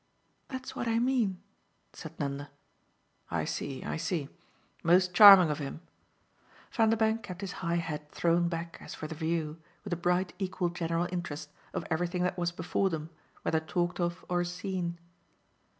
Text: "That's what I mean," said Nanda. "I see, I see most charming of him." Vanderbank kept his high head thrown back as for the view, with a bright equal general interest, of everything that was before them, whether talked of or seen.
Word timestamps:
"That's 0.47 0.75
what 0.75 0.87
I 0.87 0.97
mean," 0.97 1.43
said 1.93 2.19
Nanda. 2.19 2.49
"I 3.29 3.45
see, 3.45 3.83
I 3.83 3.97
see 3.97 4.29
most 4.81 5.13
charming 5.13 5.51
of 5.51 5.59
him." 5.59 5.81
Vanderbank 6.71 7.21
kept 7.21 7.41
his 7.41 7.51
high 7.61 7.75
head 7.75 8.09
thrown 8.09 8.49
back 8.49 8.79
as 8.81 8.95
for 8.95 9.05
the 9.05 9.13
view, 9.13 9.61
with 9.83 9.93
a 9.93 9.95
bright 9.95 10.33
equal 10.39 10.69
general 10.69 11.07
interest, 11.11 11.51
of 11.71 11.85
everything 11.91 12.23
that 12.23 12.35
was 12.39 12.51
before 12.51 12.89
them, 12.89 13.11
whether 13.43 13.59
talked 13.59 13.99
of 13.99 14.25
or 14.27 14.43
seen. 14.43 14.97